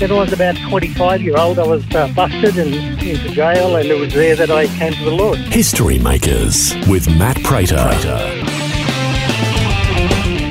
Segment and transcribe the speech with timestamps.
[0.00, 3.88] When I was about 25 year old, I was uh, busted and into jail, and
[3.88, 5.38] it was there that I came to the Lord.
[5.38, 7.76] History Makers with Matt Prater.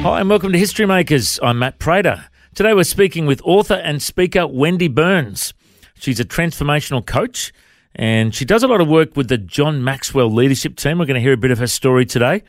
[0.01, 1.41] Hi, and welcome to History Makers.
[1.43, 2.25] I'm Matt Prater.
[2.55, 5.53] Today we're speaking with author and speaker Wendy Burns.
[5.95, 7.51] She's a transformational coach
[7.95, 10.99] and she does a lot of work with the John Maxwell leadership team.
[10.99, 12.43] We're going to hear a bit of her story today.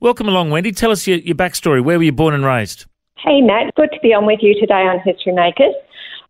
[0.00, 0.72] Welcome along, Wendy.
[0.72, 1.84] Tell us your, your backstory.
[1.84, 2.86] Where were you born and raised?
[3.18, 3.74] Hey, Matt.
[3.74, 5.74] Good to be on with you today on History Makers.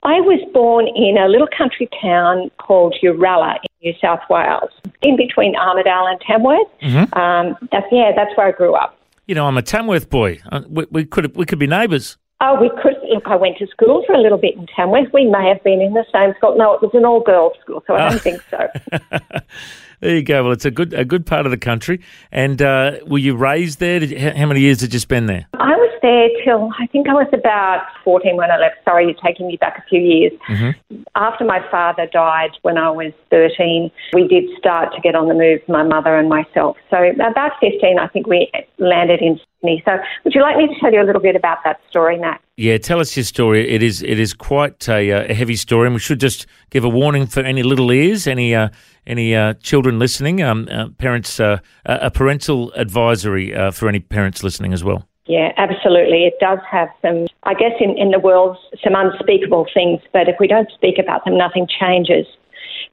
[0.09, 4.71] I was born in a little country town called Uralla in New South Wales,
[5.03, 6.67] in between Armidale and Tamworth.
[6.83, 7.13] Mm-hmm.
[7.13, 8.99] Um, that's yeah, that's where I grew up.
[9.27, 10.41] You know, I'm a Tamworth boy.
[10.51, 12.17] Uh, we, we could we could be neighbours.
[12.41, 12.95] Oh, we could.
[13.13, 15.13] Look, I went to school for a little bit in Tamworth.
[15.13, 16.57] We may have been in the same school.
[16.57, 18.67] No, it was an all-girls school, so I don't think so.
[20.01, 20.45] There you go.
[20.45, 22.01] Well, it's a good a good part of the country.
[22.31, 23.99] And uh, were you raised there?
[23.99, 25.47] Did you, how many years did you spend there?
[25.55, 28.77] I there till I think I was about 14 when I left.
[28.85, 30.33] Sorry, you're taking me back a few years.
[30.49, 31.03] Mm-hmm.
[31.15, 35.35] After my father died when I was 13, we did start to get on the
[35.35, 36.77] move, my mother and myself.
[36.91, 39.83] So about 15, I think we landed in Sydney.
[39.85, 42.41] So would you like me to tell you a little bit about that story, Matt?
[42.57, 43.69] Yeah, tell us your story.
[43.69, 46.85] It is it is quite a, uh, a heavy story, and we should just give
[46.85, 48.71] a warning for any little ears, any uh,
[49.07, 50.43] any uh, children listening.
[50.43, 55.09] Um, uh, parents, uh, a parental advisory uh, for any parents listening as well.
[55.29, 56.25] Yeah, absolutely.
[56.25, 60.37] It does have some, I guess, in, in the world, some unspeakable things, but if
[60.41, 62.27] we don't speak about them, nothing changes.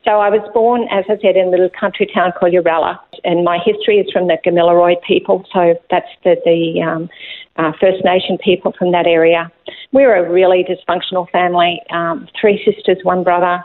[0.03, 3.45] So I was born, as I said, in a little country town called Uralla, and
[3.45, 7.09] my history is from the Gamilaroi people, so that's the, the um,
[7.56, 9.50] uh, First Nation people from that area.
[9.94, 13.63] We're a really dysfunctional family, um, three sisters, one brother.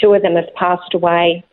[0.00, 1.44] Two of them have passed away.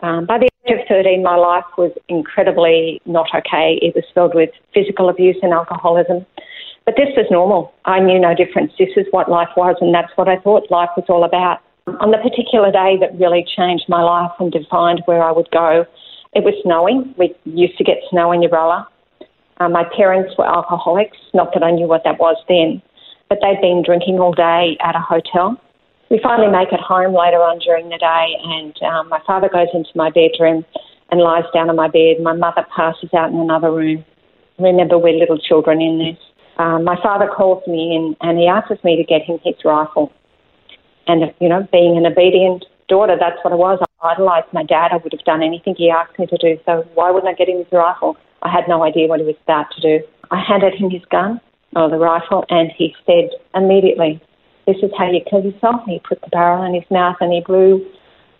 [0.00, 3.78] Um, by the age of 13, my life was incredibly not okay.
[3.82, 6.24] It was filled with physical abuse and alcoholism.
[6.84, 7.74] But this was normal.
[7.84, 8.72] I knew no difference.
[8.78, 11.60] This is what life was, and that's what I thought life was all about.
[12.00, 15.84] On the particular day that really changed my life and defined where I would go,
[16.32, 17.14] it was snowing.
[17.18, 18.86] We used to get snow in Uralla.
[19.58, 22.80] Uh, my parents were alcoholics, not that I knew what that was then,
[23.28, 25.60] but they'd been drinking all day at a hotel.
[26.10, 29.68] We finally make it home later on during the day, and um, my father goes
[29.74, 30.64] into my bedroom
[31.10, 32.16] and lies down on my bed.
[32.22, 34.04] My mother passes out in another room.
[34.58, 36.18] Remember, we're little children in this.
[36.56, 40.12] Um, my father calls me in and he asks me to get him his rifle.
[41.06, 43.78] And, you know, being an obedient daughter, that's what I was.
[44.02, 44.90] I idolised my dad.
[44.92, 46.58] I would have done anything he asked me to do.
[46.66, 48.16] So why wouldn't I get him his rifle?
[48.42, 50.04] I had no idea what he was about to do.
[50.30, 51.40] I handed him his gun,
[51.76, 54.20] or the rifle, and he said immediately,
[54.68, 55.80] This is how you kill yourself.
[55.86, 57.88] And he put the barrel in his mouth and he blew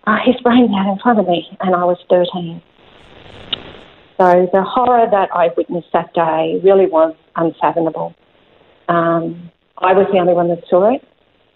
[0.07, 2.63] uh, his brains out in front of me, and I was 13.
[4.19, 8.15] So the horror that I witnessed that day really was unfathomable.
[8.89, 11.07] Um, I was the only one that saw it.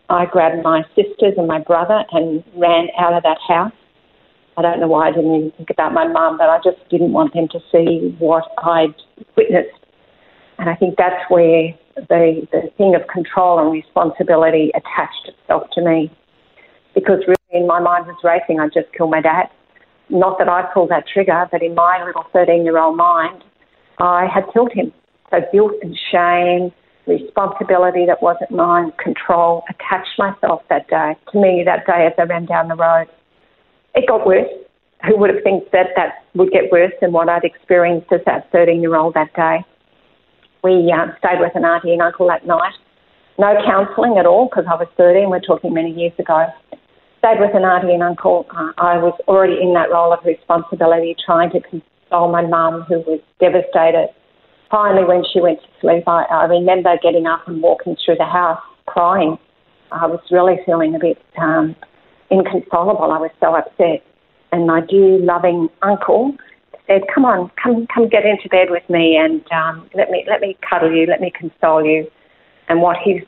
[0.09, 3.72] I grabbed my sisters and my brother and ran out of that house.
[4.56, 7.12] I don't know why I didn't even think about my mum, but I just didn't
[7.12, 8.94] want them to see what I'd
[9.37, 9.81] witnessed.
[10.59, 15.82] And I think that's where the, the thing of control and responsibility attached itself to
[15.82, 16.10] me.
[16.94, 19.48] Because really, in my mind was racing, I'd just kill my dad.
[20.08, 23.42] Not that I pulled that trigger, but in my little 13 year old mind,
[23.98, 24.92] I had killed him.
[25.30, 26.72] So guilt and shame,
[27.06, 31.16] responsibility that wasn't mine, control, attached myself that day.
[31.33, 33.06] To me, that day as I ran down the road,
[33.95, 34.48] it got worse.
[35.06, 38.53] Who would have think that that would get worse than what I'd experienced as that
[38.53, 39.65] 13 year old that day?
[40.62, 42.74] We uh, stayed with an auntie and uncle that night.
[43.38, 45.28] No counselling at all because I was 13.
[45.28, 46.47] We're talking many years ago.
[47.18, 48.47] Stayed with an auntie and uncle.
[48.50, 53.00] Uh, I was already in that role of responsibility, trying to console my mum, who
[53.00, 54.09] was devastated.
[54.70, 58.24] Finally, when she went to sleep, I, I remember getting up and walking through the
[58.24, 59.38] house crying.
[59.91, 61.74] I was really feeling a bit um,
[62.30, 63.10] inconsolable.
[63.10, 64.03] I was so upset.
[64.53, 66.36] and my dear loving uncle
[66.92, 70.41] said, "Come on, come come get into bed with me, and um, let me let
[70.41, 72.10] me cuddle you, let me console you."
[72.68, 73.22] And what his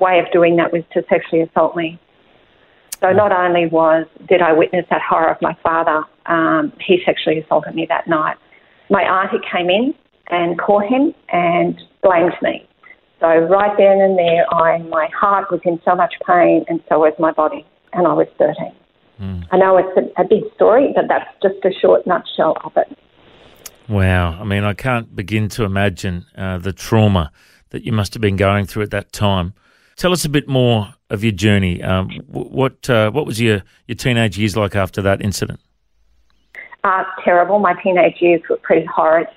[0.00, 1.98] way of doing that was to sexually assault me.
[3.00, 7.40] So not only was did I witness that horror of my father, um, he sexually
[7.40, 8.36] assaulted me that night.
[8.90, 9.94] My auntie came in
[10.28, 12.66] and caught him and blamed me.
[13.20, 17.00] So right then and there, I my heart was in so much pain, and so
[17.00, 18.72] was my body, and I was 13.
[19.20, 19.46] Mm.
[19.50, 22.98] I know it's a, a big story, but that's just a short nutshell of it.
[23.88, 24.40] Wow.
[24.40, 27.30] I mean, I can't begin to imagine uh, the trauma
[27.70, 29.54] that you must have been going through at that time.
[29.96, 31.82] Tell us a bit more of your journey.
[31.82, 35.60] Um, what uh, what was your, your teenage years like after that incident?
[36.84, 37.58] Uh, terrible.
[37.58, 39.28] My teenage years were pretty horrid.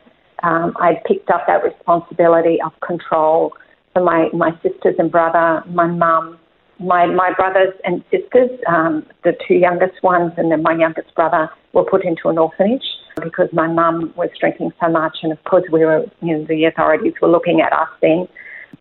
[0.43, 3.53] Um, I picked up that responsibility of control
[3.93, 6.37] for my, my sisters and brother, my mum,
[6.79, 11.49] my, my brothers and sisters, um, the two youngest ones, and then my youngest brother
[11.73, 12.83] were put into an orphanage
[13.21, 16.65] because my mum was drinking so much, and of course we were, you know, the
[16.65, 18.27] authorities were looking at us then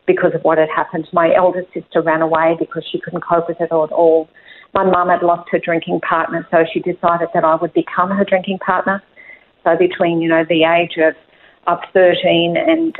[0.05, 1.07] because of what had happened.
[1.11, 4.29] My elder sister ran away because she couldn't cope with it at all.
[4.73, 8.23] My mum had lost her drinking partner, so she decided that I would become her
[8.23, 9.03] drinking partner.
[9.63, 11.15] So between, you know, the age of,
[11.67, 12.95] of 13 and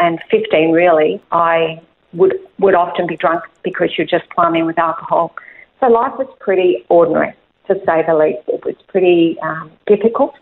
[0.00, 1.80] and 15 really, I
[2.12, 5.34] would would often be drunk because you're just plumbing with alcohol.
[5.80, 7.34] So life was pretty ordinary,
[7.68, 8.48] to say the least.
[8.48, 10.34] It was pretty um, difficult.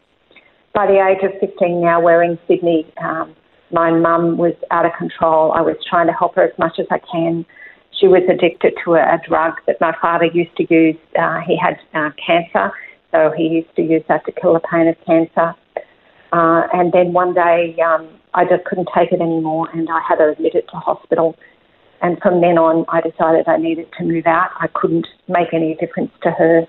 [0.73, 2.87] By the age of 15 now, we're in Sydney.
[2.99, 3.35] Um,
[3.71, 5.53] my mum was out of control.
[5.53, 7.45] I was trying to help her as much as I can.
[7.99, 10.97] She was addicted to a, a drug that my father used to use.
[11.19, 12.73] Uh, he had uh, cancer,
[13.11, 15.55] so he used to use that to kill the pain of cancer.
[16.33, 20.19] Uh, and then one day, um, I just couldn't take it anymore, and I had
[20.19, 21.37] her admitted to hospital.
[22.03, 24.51] And from then on, I decided I needed to move out.
[24.61, 26.67] I couldn't make any difference to her.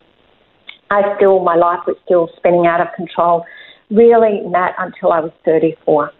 [0.89, 3.45] I still, my life was still spinning out of control,
[3.91, 6.12] really, Matt, until I was 34.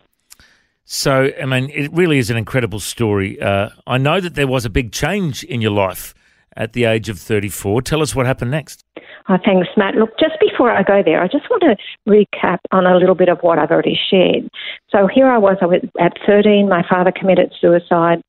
[0.84, 3.40] So, I mean, it really is an incredible story.
[3.42, 6.14] Uh, I know that there was a big change in your life
[6.56, 7.82] at the age of 34.
[7.84, 8.84] Tell us what happened next.
[9.30, 9.96] Oh, thanks, Matt.
[9.96, 11.76] Look, just before I go there, I just want to
[12.10, 14.50] recap on a little bit of what I've already shared.
[14.90, 18.22] So here I was, I was at 13, my father committed suicide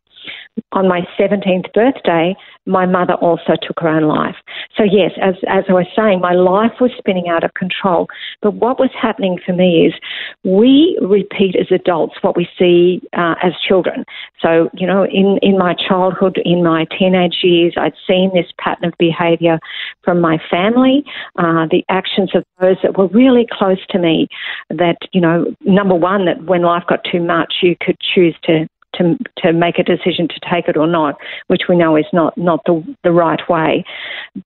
[0.72, 2.36] on my 17th birthday,
[2.66, 4.36] my mother also took her own life.
[4.76, 8.06] So, yes, as, as I was saying, my life was spinning out of control.
[8.42, 9.94] But what was happening for me is
[10.44, 14.04] we repeat as adults what we see uh, as children.
[14.40, 18.88] So, you know, in, in my childhood, in my teenage years, I'd seen this pattern
[18.88, 19.58] of behaviour
[20.02, 21.04] from my family,
[21.38, 24.28] uh, the actions of those that were really close to me.
[24.70, 28.69] That, you know, number one, that when life got too much, you could choose to
[28.98, 32.36] to to make a decision to take it or not, which we know is not
[32.36, 33.84] not the the right way.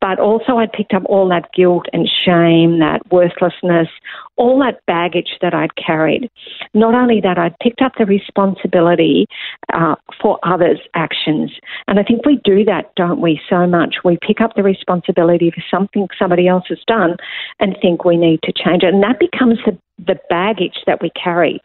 [0.00, 3.88] But also, I picked up all that guilt and shame, that worthlessness,
[4.36, 6.30] all that baggage that I'd carried.
[6.74, 9.26] Not only that, I'd picked up the responsibility
[9.72, 11.52] uh, for others' actions,
[11.86, 13.40] and I think we do that, don't we?
[13.48, 17.16] So much we pick up the responsibility for something somebody else has done,
[17.60, 21.10] and think we need to change it, and that becomes the the baggage that we
[21.10, 21.60] carry.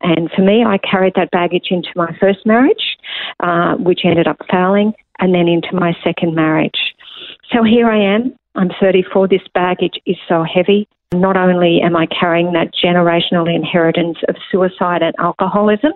[0.00, 2.96] And for me, I carried that baggage into my first marriage,
[3.40, 6.94] uh, which ended up failing, and then into my second marriage.
[7.52, 8.34] So here I am.
[8.54, 9.28] I'm 34.
[9.28, 10.88] This baggage is so heavy.
[11.12, 15.92] Not only am I carrying that generational inheritance of suicide and alcoholism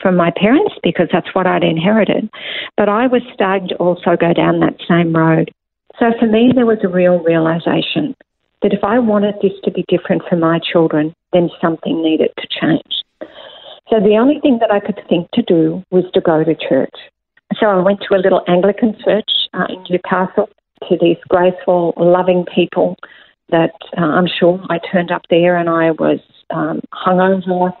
[0.00, 2.30] from my parents, because that's what I'd inherited,
[2.76, 5.50] but I was starting to also go down that same road.
[5.98, 8.14] So for me, there was a real realization
[8.62, 12.46] that if I wanted this to be different for my children, then something needed to
[12.48, 13.02] change.
[13.90, 16.94] So the only thing that I could think to do was to go to church.
[17.60, 20.48] So I went to a little Anglican church uh, in Newcastle
[20.88, 22.96] to these graceful, loving people
[23.50, 26.20] that uh, I'm sure I turned up there and I was
[26.50, 27.72] um, hungover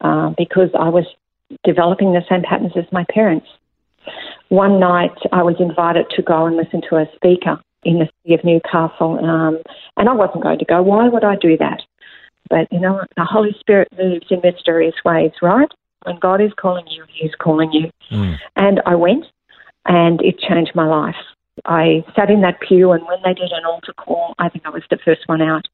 [0.00, 1.04] uh, because I was
[1.64, 3.46] developing the same patterns as my parents.
[4.48, 8.34] One night I was invited to go and listen to a speaker in the city
[8.34, 9.58] of Newcastle, um,
[9.96, 10.82] and I wasn't going to go.
[10.82, 11.80] Why would I do that?
[12.48, 15.70] But you know, the Holy Spirit moves in mysterious ways, right?
[16.04, 17.90] When God is calling you, He's calling you.
[18.10, 18.36] Mm.
[18.56, 19.26] And I went,
[19.86, 21.14] and it changed my life.
[21.64, 24.70] I sat in that pew, and when they did an altar call, I think I
[24.70, 25.66] was the first one out.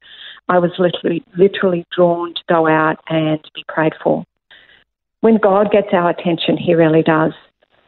[0.49, 4.25] I was literally, literally drawn to go out and be prayed for.
[5.21, 7.33] When God gets our attention, He really does.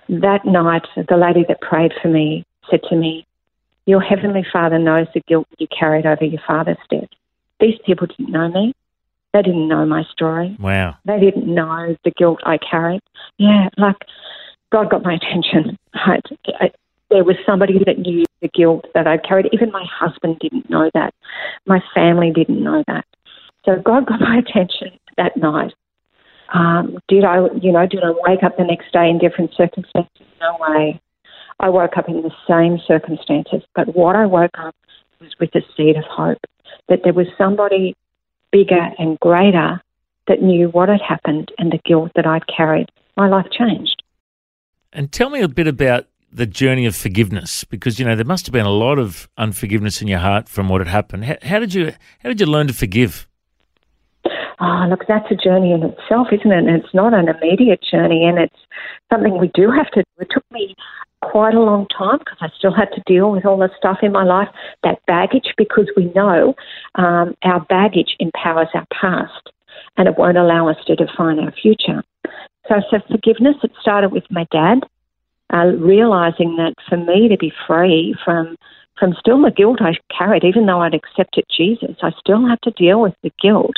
[0.07, 3.25] That night, the lady that prayed for me said to me,
[3.85, 7.09] your Heavenly Father knows the guilt you carried over your father's death.
[7.59, 8.73] These people didn't know me.
[9.33, 10.57] They didn't know my story.
[10.59, 10.95] Wow.
[11.05, 13.01] They didn't know the guilt I carried.
[13.37, 13.97] Yeah, like
[14.71, 15.77] God got my attention.
[15.93, 16.19] I,
[16.59, 16.71] I,
[17.09, 19.47] there was somebody that knew the guilt that I carried.
[19.51, 21.13] Even my husband didn't know that.
[21.65, 23.05] My family didn't know that.
[23.65, 25.73] So God got my attention that night.
[26.53, 30.25] Um, did I, you know, did I wake up the next day in different circumstances?
[30.41, 30.99] No way.
[31.59, 34.75] I woke up in the same circumstances, but what I woke up
[35.19, 36.39] was with a seed of hope
[36.87, 37.95] that there was somebody
[38.51, 39.81] bigger and greater
[40.27, 42.89] that knew what had happened and the guilt that I'd carried.
[43.17, 44.01] My life changed.
[44.93, 48.45] And tell me a bit about the journey of forgiveness, because you know there must
[48.45, 51.25] have been a lot of unforgiveness in your heart from what had happened.
[51.25, 53.27] How, how did you how did you learn to forgive?
[54.61, 56.67] Oh, look, that's a journey in itself, isn't it?
[56.67, 58.59] And it's not an immediate journey, and it's
[59.11, 60.03] something we do have to.
[60.03, 60.03] Do.
[60.19, 60.75] It took me
[61.21, 64.11] quite a long time because I still had to deal with all the stuff in
[64.11, 64.49] my life,
[64.83, 66.55] that baggage, because we know
[66.95, 69.51] um, our baggage empowers our past
[69.97, 72.03] and it won't allow us to define our future.
[72.67, 74.79] So, so forgiveness, it started with my dad,
[75.53, 78.57] uh, realizing that for me to be free from
[78.99, 82.71] from still the guilt I carried, even though I'd accepted Jesus, I still had to
[82.71, 83.75] deal with the guilt.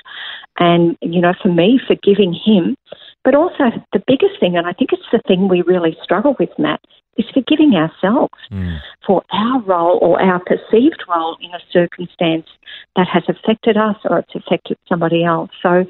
[0.58, 2.76] And, you know, for me, forgiving him,
[3.24, 6.50] but also the biggest thing, and I think it's the thing we really struggle with,
[6.58, 6.82] Matt,
[7.18, 8.80] is forgiving ourselves mm.
[9.06, 12.48] for our role or our perceived role in a circumstance
[12.96, 15.52] that has affected us or it's affected somebody else.
[15.62, 15.86] So,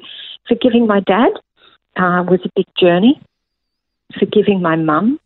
[0.46, 1.30] forgiving my dad
[1.96, 3.20] uh, was a big journey.
[4.18, 5.18] Forgiving my mum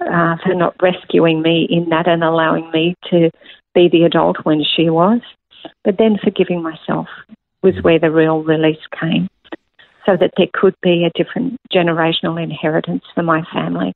[0.00, 3.30] uh, for not rescuing me in that and allowing me to
[3.74, 5.20] be the adult when she was.
[5.84, 7.08] But then forgiving myself
[7.62, 9.28] was where the real release came
[10.06, 13.92] so that there could be a different generational inheritance for my family.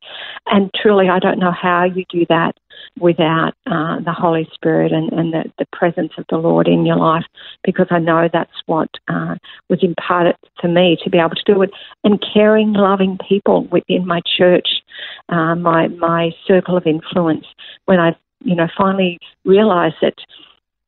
[0.46, 2.56] And truly, I don't know how you do that
[2.98, 6.96] without uh, the Holy Spirit and, and the, the, presence of the Lord in your
[6.96, 7.24] life,
[7.62, 9.36] because I know that's what uh,
[9.68, 11.70] was imparted to me to be able to do it.
[12.04, 14.68] And caring, loving people within my church,
[15.28, 17.46] uh, my my circle of influence.
[17.84, 20.14] When I, you know, finally realised that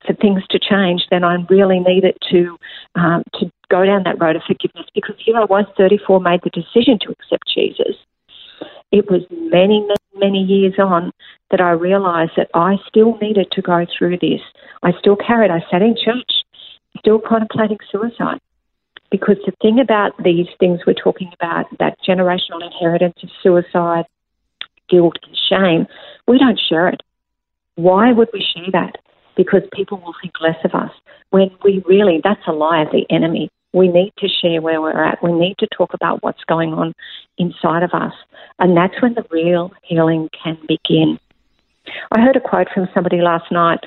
[0.06, 2.58] for things to change, then I really needed to
[2.94, 6.50] um, to go down that road of forgiveness because here I was, 34, made the
[6.50, 7.96] decision to accept Jesus.
[8.92, 11.10] It was many, many, many years on
[11.50, 14.40] that I realised that I still needed to go through this.
[14.82, 15.50] I still carried.
[15.50, 16.30] I sat in church,
[16.98, 18.38] still contemplating suicide.
[19.10, 24.04] Because the thing about these things we're talking about, that generational inheritance of suicide,
[24.88, 25.86] guilt, and shame,
[26.28, 27.02] we don't share it.
[27.74, 28.96] Why would we share that?
[29.36, 30.90] because people will think less of us.
[31.30, 33.50] When we really, that's a lie of the enemy.
[33.72, 35.22] We need to share where we're at.
[35.22, 36.94] We need to talk about what's going on
[37.38, 38.12] inside of us.
[38.58, 41.18] And that's when the real healing can begin.
[42.12, 43.80] I heard a quote from somebody last night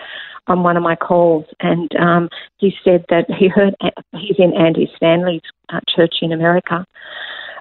[0.48, 3.74] on one of my calls, and um, he said that he heard
[4.14, 6.86] he's in Andy Stanley's uh, church in America,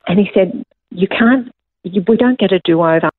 [0.07, 1.51] and he said, "You can't,
[1.83, 3.11] you, we don't get a do-over.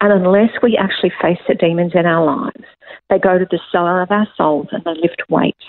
[0.00, 2.64] And unless we actually face the demons in our lives,
[3.08, 5.64] they go to the cellar of our souls and they lift weights.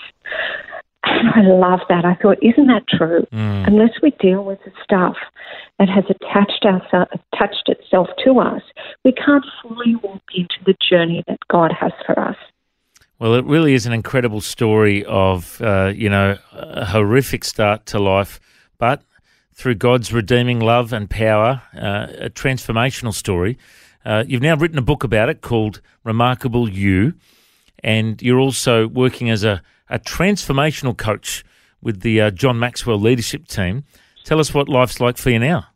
[1.06, 2.04] And I love that.
[2.04, 3.26] I thought, isn't that true?
[3.32, 3.66] Mm.
[3.66, 5.16] Unless we deal with the stuff
[5.78, 8.62] that has attached, our, attached itself to us,
[9.04, 12.36] we can't fully walk into the journey that God has for us.
[13.18, 17.98] Well, it really is an incredible story of, uh, you know, a horrific start to
[17.98, 18.40] life,
[18.76, 19.02] but
[19.54, 23.56] through God's redeeming love and power, uh, a transformational story.
[24.04, 27.14] Uh, you've now written a book about it called Remarkable You,
[27.82, 31.44] and you're also working as a, a transformational coach
[31.80, 33.84] with the uh, John Maxwell leadership team.
[34.24, 35.66] Tell us what life's like for you now.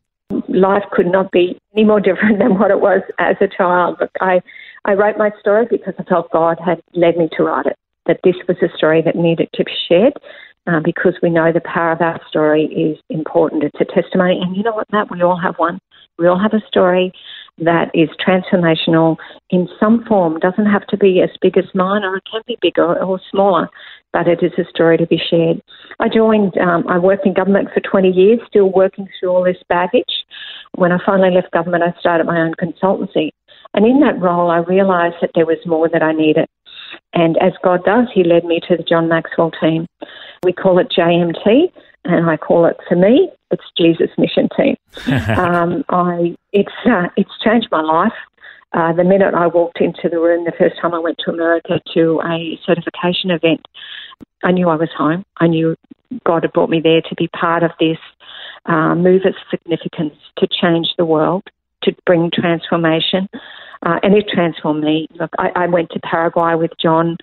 [0.49, 3.97] Life could not be any more different than what it was as a child.
[4.01, 4.41] Look, I,
[4.85, 7.77] I wrote my story because I felt God had led me to write it,
[8.07, 10.15] that this was a story that needed to be shared.
[10.67, 13.65] Uh, because we know the power of our story is important.
[13.65, 14.39] It's a testimony.
[14.43, 15.11] And you know what, Matt?
[15.11, 15.81] We all have one.
[16.19, 17.13] We all have a story
[17.65, 19.17] that is transformational
[19.51, 20.39] in some form.
[20.39, 23.69] Doesn't have to be as big as mine, or it can be bigger or smaller,
[24.13, 25.61] but it is a story to be shared.
[25.99, 29.63] I joined, um, I worked in government for 20 years, still working through all this
[29.69, 30.25] baggage.
[30.75, 33.31] When I finally left government, I started my own consultancy.
[33.75, 36.49] And in that role, I realised that there was more that I needed.
[37.15, 39.87] And as God does, He led me to the John Maxwell team.
[40.43, 41.71] We call it JMT,
[42.05, 44.77] and I call it for me, it's Jesus Mission Team.
[45.39, 48.13] um, I it's uh, it's changed my life.
[48.73, 51.81] Uh, the minute I walked into the room, the first time I went to America
[51.95, 53.67] to a certification event,
[54.45, 55.25] I knew I was home.
[55.39, 55.77] I knew
[56.25, 57.99] God had brought me there to be part of this
[58.67, 61.43] uh, move of significance to change the world,
[61.83, 63.29] to bring transformation.
[63.85, 65.09] Uh, and it transformed me.
[65.19, 67.17] Look, I, I went to Paraguay with John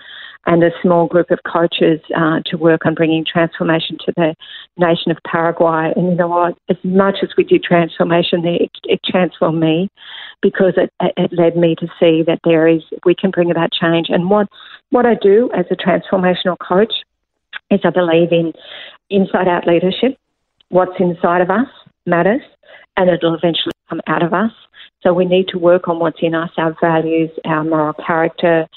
[0.47, 4.33] and a small group of coaches uh, to work on bringing transformation to the
[4.77, 5.91] nation of Paraguay.
[5.95, 6.57] And you know what?
[6.69, 9.89] As much as we did transformation there, it, it transformed me
[10.41, 14.07] because it, it led me to see that there is we can bring about change.
[14.09, 14.47] And what
[14.89, 16.93] what I do as a transformational coach
[17.69, 18.53] is I believe in
[19.09, 20.17] inside out leadership.
[20.69, 21.67] What's inside of us
[22.05, 22.41] matters,
[22.97, 24.51] and it'll eventually come out of us.
[25.01, 28.67] So we need to work on what's in us, our values, our moral character,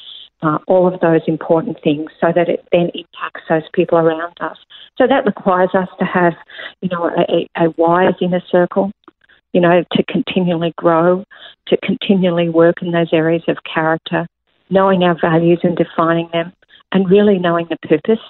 [0.43, 4.57] uh, all of those important things so that it then impacts those people around us.
[4.97, 6.35] So that requires us to have,
[6.81, 8.93] you know, a, a wise inner circle,
[9.53, 11.25] you know, to continually grow,
[11.69, 14.27] to continually work in those areas of character,
[14.69, 16.53] knowing our values and defining them,
[16.93, 18.23] and really knowing the purpose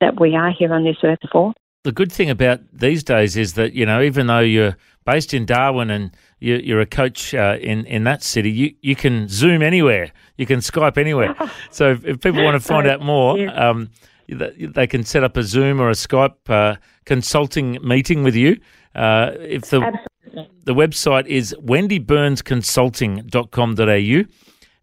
[0.00, 1.52] that we are here on this earth for.
[1.86, 5.46] The good thing about these days is that, you know, even though you're based in
[5.46, 10.10] Darwin and you're a coach uh, in, in that city, you, you can Zoom anywhere,
[10.36, 11.36] you can Skype anywhere.
[11.70, 13.52] so if, if people want to find out more, yeah.
[13.52, 13.90] um,
[14.28, 16.74] they can set up a Zoom or a Skype uh,
[17.04, 18.58] consulting meeting with you.
[18.96, 20.50] Uh, if the Absolutely.
[20.64, 24.24] the website is wendyburnsconsulting.com.au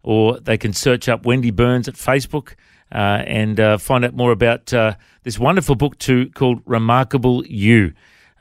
[0.02, 2.54] or they can search up Wendy Burns at Facebook
[2.94, 7.92] and uh, find out more about uh, this wonderful book too called Remarkable You.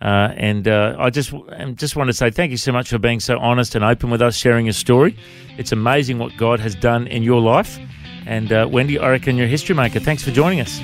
[0.02, 1.34] Uh, and uh, I just
[1.76, 4.22] just want to say thank you so much for being so honest and open with
[4.22, 5.18] us, sharing your story.
[5.58, 7.80] It's amazing what God has done in your life.
[8.26, 10.00] And uh, Wendy, I reckon you're a history maker.
[10.00, 10.80] Thanks for joining us.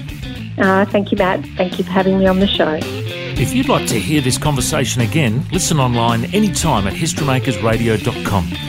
[0.56, 1.46] thank you, Matt.
[1.58, 2.80] Thank you for having me on the show.
[2.82, 8.69] If you'd like to hear this conversation again, listen online anytime at historymakersradio.com.